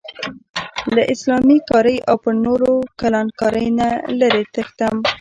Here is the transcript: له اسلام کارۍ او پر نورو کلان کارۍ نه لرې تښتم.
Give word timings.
له 0.95 1.01
اسلام 1.13 1.47
کارۍ 1.69 1.97
او 2.09 2.15
پر 2.23 2.33
نورو 2.45 2.73
کلان 2.99 3.27
کارۍ 3.39 3.67
نه 3.79 3.87
لرې 4.19 4.43
تښتم. 4.53 4.95